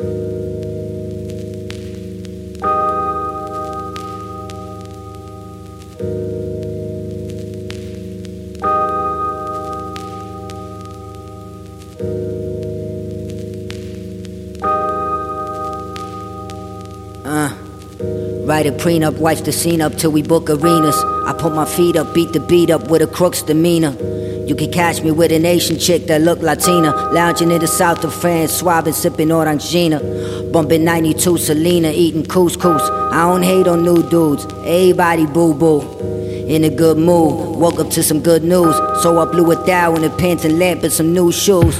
Uh, 0.00 0.06
write 18.46 18.64
a 18.64 18.72
prenup, 18.72 19.18
wife 19.18 19.44
the 19.44 19.52
scene 19.52 19.82
up 19.82 19.94
till 19.96 20.10
we 20.10 20.22
book 20.22 20.48
arenas. 20.48 20.96
I 21.26 21.34
put 21.38 21.52
my 21.52 21.66
feet 21.66 21.96
up, 21.96 22.14
beat 22.14 22.32
the 22.32 22.40
beat 22.40 22.70
up 22.70 22.88
with 22.88 23.02
a 23.02 23.06
crook's 23.06 23.42
demeanor. 23.42 23.94
You 24.50 24.56
can 24.56 24.72
catch 24.72 25.00
me 25.00 25.12
with 25.12 25.30
an 25.30 25.46
Asian 25.46 25.78
chick 25.78 26.08
that 26.08 26.22
look 26.22 26.40
Latina. 26.40 26.90
Lounging 27.12 27.52
in 27.52 27.60
the 27.60 27.68
south 27.68 28.02
of 28.02 28.12
France, 28.12 28.52
suave 28.52 28.92
sipping 28.92 29.28
Orangina. 29.28 30.00
Bumping 30.52 30.82
92 30.82 31.38
Selena, 31.38 31.92
eating 31.94 32.24
couscous. 32.24 32.82
I 33.12 33.28
don't 33.28 33.44
hate 33.44 33.68
on 33.68 33.84
new 33.84 34.02
dudes, 34.10 34.46
everybody 34.66 35.26
boo 35.26 35.54
boo. 35.54 35.82
In 36.48 36.64
a 36.64 36.68
good 36.68 36.98
mood, 36.98 37.60
woke 37.60 37.78
up 37.78 37.90
to 37.90 38.02
some 38.02 38.20
good 38.20 38.42
news. 38.42 38.74
So 39.04 39.20
I 39.20 39.24
blew 39.26 39.52
a 39.52 39.64
thou 39.64 39.94
in 39.94 40.02
a 40.02 40.10
pants 40.10 40.44
and 40.44 40.58
lamp 40.58 40.82
and 40.82 40.92
some 40.92 41.14
new 41.14 41.30
shoes. 41.30 41.78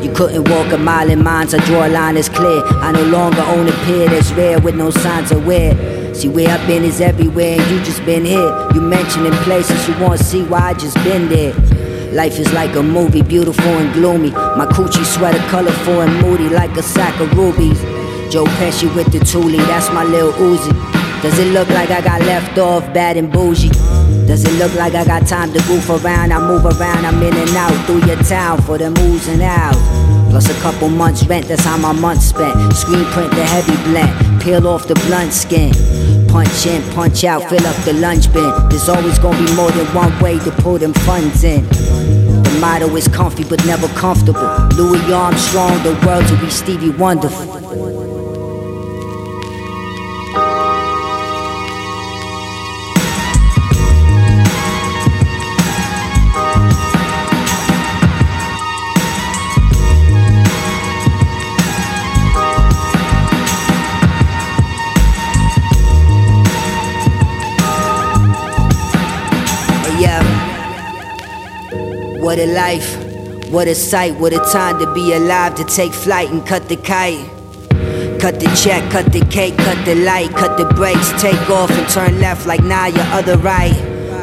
You 0.00 0.12
couldn't 0.14 0.48
walk 0.48 0.72
a 0.72 0.78
mile 0.78 1.10
in 1.10 1.24
mines, 1.24 1.54
I 1.54 1.64
draw 1.66 1.88
a 1.88 1.88
line 1.88 2.14
that's 2.14 2.28
clear. 2.28 2.62
I 2.64 2.92
no 2.92 3.02
longer 3.02 3.40
own 3.40 3.66
a 3.66 3.72
pair 3.84 4.08
that's 4.08 4.30
rare 4.30 4.60
with 4.60 4.76
no 4.76 4.90
signs 4.90 5.32
of 5.32 5.44
wear. 5.44 5.74
See 6.14 6.28
where 6.28 6.48
I've 6.48 6.64
been 6.68 6.84
is 6.84 7.00
everywhere, 7.00 7.60
and 7.60 7.68
you 7.68 7.82
just 7.84 8.04
been 8.04 8.24
here. 8.24 8.68
You 8.74 8.80
mentioning 8.80 9.32
places 9.42 9.88
you 9.88 9.98
wanna 9.98 10.18
see 10.18 10.44
why 10.44 10.68
I 10.68 10.74
just 10.74 10.94
been 11.02 11.28
there. 11.28 11.81
Life 12.12 12.38
is 12.38 12.52
like 12.52 12.76
a 12.76 12.82
movie, 12.82 13.22
beautiful 13.22 13.64
and 13.64 13.90
gloomy. 13.94 14.32
My 14.32 14.66
Coogi 14.66 15.02
sweater 15.02 15.38
colorful 15.48 16.02
and 16.02 16.20
moody 16.20 16.50
like 16.50 16.76
a 16.76 16.82
sack 16.82 17.18
of 17.20 17.32
rubies. 17.32 17.80
Joe 18.30 18.44
Pesci 18.60 18.94
with 18.94 19.10
the 19.10 19.20
Thule, 19.24 19.56
that's 19.64 19.90
my 19.92 20.04
little 20.04 20.32
Uzi. 20.32 20.72
Does 21.22 21.38
it 21.38 21.52
look 21.54 21.70
like 21.70 21.90
I 21.90 22.02
got 22.02 22.20
left 22.20 22.58
off 22.58 22.82
bad 22.92 23.16
and 23.16 23.32
bougie? 23.32 23.70
Does 24.26 24.44
it 24.44 24.52
look 24.58 24.74
like 24.74 24.94
I 24.94 25.06
got 25.06 25.26
time 25.26 25.54
to 25.54 25.58
goof 25.60 25.88
around? 25.88 26.32
I 26.32 26.46
move 26.46 26.66
around, 26.66 27.06
I'm 27.06 27.22
in 27.22 27.34
and 27.34 27.56
out 27.56 27.86
through 27.86 28.04
your 28.04 28.22
town 28.24 28.60
for 28.60 28.76
the 28.76 28.90
moves 28.90 29.28
and 29.28 29.40
out. 29.40 29.74
Plus 30.28 30.50
a 30.50 30.60
couple 30.60 30.90
months 30.90 31.24
rent, 31.24 31.46
that's 31.48 31.64
how 31.64 31.78
my 31.78 31.92
month 31.92 32.22
spent. 32.22 32.74
Screen 32.74 33.06
print 33.06 33.30
the 33.32 33.44
heavy 33.44 33.76
blend, 33.90 34.42
peel 34.42 34.66
off 34.66 34.86
the 34.86 34.94
blunt 35.06 35.32
skin. 35.32 35.72
Punch 36.28 36.66
in, 36.66 36.82
punch 36.92 37.24
out, 37.24 37.48
fill 37.48 37.66
up 37.66 37.76
the 37.84 37.92
lunch 37.94 38.32
bin. 38.32 38.50
There's 38.68 38.88
always 38.88 39.18
gonna 39.18 39.38
be 39.44 39.54
more 39.54 39.70
than 39.70 39.86
one 39.94 40.18
way 40.20 40.38
to 40.38 40.50
pull 40.62 40.78
them 40.78 40.94
funds 40.94 41.44
in. 41.44 41.64
The 42.52 42.60
motto 42.60 42.96
is 42.96 43.08
comfy 43.08 43.44
but 43.44 43.64
never 43.64 43.88
comfortable. 43.88 44.68
Louis 44.76 45.10
Armstrong, 45.10 45.82
the 45.82 45.98
world 46.06 46.26
to 46.28 46.36
be 46.36 46.50
Stevie 46.50 46.90
Wonderful. 46.90 47.51
What 72.32 72.38
a 72.38 72.46
life, 72.46 72.96
what 73.50 73.68
a 73.68 73.74
sight, 73.74 74.18
what 74.18 74.32
a 74.32 74.38
time 74.38 74.78
to 74.78 74.90
be 74.94 75.12
alive, 75.12 75.54
to 75.56 75.64
take 75.64 75.92
flight 75.92 76.30
and 76.30 76.46
cut 76.46 76.66
the 76.66 76.76
kite. 76.76 77.28
Cut 78.22 78.40
the 78.40 78.50
check, 78.56 78.90
cut 78.90 79.12
the 79.12 79.20
cake, 79.26 79.54
cut 79.58 79.84
the 79.84 79.96
light, 79.96 80.30
cut 80.30 80.56
the 80.56 80.64
brakes, 80.72 81.12
take 81.20 81.50
off 81.50 81.70
and 81.70 81.86
turn 81.90 82.22
left 82.22 82.46
like 82.46 82.64
now 82.64 82.86
your 82.86 83.04
other 83.12 83.36
right. 83.36 83.74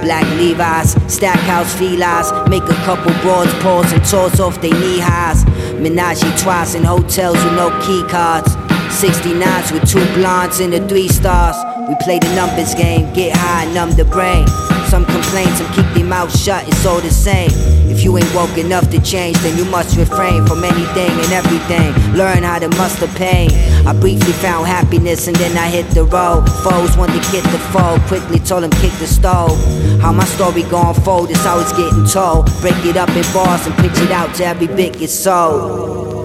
Black 0.00 0.24
Levi's, 0.38 0.92
Stackhouse 1.12 1.74
felines, 1.74 2.32
make 2.48 2.62
a 2.62 2.80
couple 2.86 3.12
broads 3.20 3.52
pause 3.62 3.92
and 3.92 4.02
toss 4.06 4.40
off 4.40 4.58
they 4.62 4.70
knee 4.70 5.00
highs. 5.00 5.44
Menage 5.74 6.24
twice 6.40 6.74
in 6.74 6.84
hotels 6.84 7.36
with 7.44 7.56
no 7.56 7.68
key 7.82 8.02
cards. 8.08 8.56
69s 8.88 9.70
with 9.70 9.86
two 9.86 10.02
blondes 10.14 10.60
and 10.60 10.72
the 10.72 10.80
three 10.88 11.08
stars. 11.08 11.56
We 11.86 11.94
play 12.00 12.18
the 12.18 12.34
numbers 12.34 12.74
game, 12.74 13.12
get 13.12 13.36
high, 13.36 13.70
numb 13.74 13.90
the 13.96 14.06
brain. 14.06 14.46
Some 14.88 15.04
complain, 15.04 15.48
some 15.56 15.70
keep 15.74 15.84
their 15.92 16.06
mouth 16.06 16.34
shut, 16.34 16.66
it's 16.66 16.86
all 16.86 17.00
the 17.02 17.10
same. 17.10 17.50
If 17.98 18.04
you 18.04 18.16
ain't 18.16 18.32
woke 18.32 18.56
enough 18.56 18.88
to 18.90 19.02
change, 19.02 19.36
then 19.38 19.58
you 19.58 19.64
must 19.64 19.96
refrain 19.96 20.46
from 20.46 20.62
anything 20.62 21.10
and 21.10 21.32
everything. 21.32 21.92
Learn 22.14 22.44
how 22.44 22.60
to 22.60 22.68
muster 22.78 23.08
pain. 23.08 23.50
I 23.88 23.92
briefly 23.92 24.32
found 24.34 24.68
happiness 24.68 25.26
and 25.26 25.34
then 25.34 25.58
I 25.58 25.66
hit 25.66 25.90
the 25.90 26.04
road. 26.04 26.48
Foes 26.62 26.96
want 26.96 27.10
to 27.10 27.18
get 27.32 27.42
the 27.50 27.58
foe, 27.72 27.98
quickly 28.06 28.38
told 28.38 28.62
them 28.62 28.70
kick 28.70 28.92
the 29.00 29.06
stove. 29.08 29.58
How 30.00 30.12
my 30.12 30.24
story 30.26 30.62
gon' 30.62 30.94
fold 30.94 31.32
it's 31.32 31.44
always 31.44 31.72
getting 31.72 32.06
told. 32.06 32.46
Break 32.60 32.78
it 32.84 32.96
up 32.96 33.10
in 33.10 33.24
bars 33.34 33.66
and 33.66 33.74
pitch 33.78 33.98
it 34.00 34.12
out 34.12 34.32
to 34.36 34.44
every 34.46 34.68
bit 34.68 34.96
gets 34.96 35.12
sold. 35.12 36.17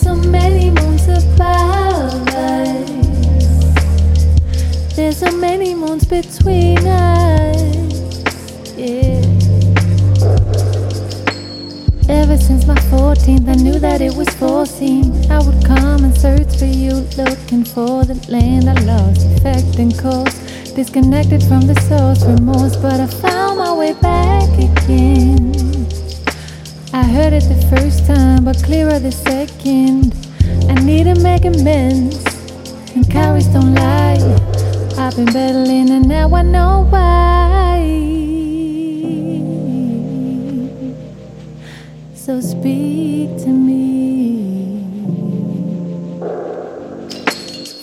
so 0.00 0.14
many 0.14 0.70
moons 0.70 1.06
above 1.08 2.28
us. 2.28 2.90
There's 4.96 5.18
so 5.18 5.30
many 5.32 5.74
moons 5.74 6.04
between 6.06 6.78
us. 6.78 8.22
Yeah. 8.76 9.20
Ever 12.08 12.36
since 12.38 12.66
my 12.66 12.80
14th, 12.90 13.48
I 13.48 13.54
knew 13.56 13.78
that 13.78 14.00
it 14.00 14.14
was 14.14 14.28
foreseen. 14.30 15.12
I 15.30 15.38
would 15.44 15.64
come 15.64 16.04
and 16.04 16.16
search 16.16 16.56
for 16.56 16.64
you, 16.64 17.06
looking 17.16 17.64
for 17.64 18.04
the 18.04 18.14
land 18.28 18.70
I 18.70 18.74
lost, 18.84 19.26
affecting 19.36 19.92
course, 19.92 20.38
cause. 20.38 20.72
Disconnected 20.72 21.42
from 21.42 21.62
the 21.66 21.78
source, 21.88 22.24
remorse, 22.24 22.76
but 22.76 23.00
I 23.00 23.06
found 23.06 23.58
my 23.58 23.72
way 23.74 23.92
back 23.94 24.48
again. 24.58 25.79
I 26.92 27.04
heard 27.04 27.32
it 27.32 27.44
the 27.44 27.76
first 27.76 28.04
time, 28.04 28.44
but 28.44 28.56
clearer 28.64 28.98
the 28.98 29.12
second. 29.12 30.12
I 30.68 30.74
need 30.74 31.04
to 31.04 31.14
make 31.20 31.44
amends, 31.44 32.16
and 32.96 33.08
cowards 33.08 33.46
don't 33.46 33.74
lie. 33.76 34.18
I've 34.98 35.14
been 35.14 35.26
battling, 35.26 35.90
and 35.90 36.08
now 36.08 36.34
I 36.34 36.42
know 36.42 36.86
why. 36.90 37.78
So 42.14 42.40
speak 42.40 43.36
to 43.44 43.48
me 43.48 44.82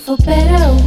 for 0.04 0.18
better. 0.18 0.87